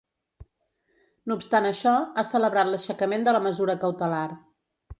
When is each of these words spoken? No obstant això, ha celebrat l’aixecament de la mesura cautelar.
No 1.27 1.37
obstant 1.41 1.67
això, 1.71 1.93
ha 2.19 2.25
celebrat 2.31 2.71
l’aixecament 2.73 3.29
de 3.29 3.37
la 3.39 3.43
mesura 3.51 3.77
cautelar. 3.87 4.27